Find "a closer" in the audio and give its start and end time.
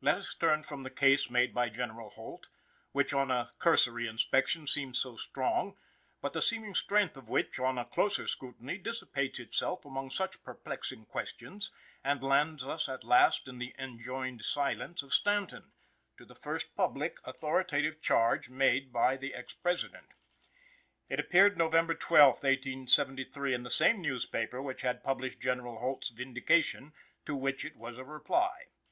7.76-8.28